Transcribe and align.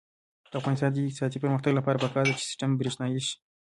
د 0.51 0.53
افغانستان 0.61 0.89
د 0.91 0.97
اقتصادي 1.01 1.37
پرمختګ 1.43 1.71
لپاره 1.79 2.01
پکار 2.03 2.25
ده 2.27 2.35
چې 2.39 2.45
سیستم 2.51 2.69
برښنايي 2.79 3.21
شي. 3.27 3.35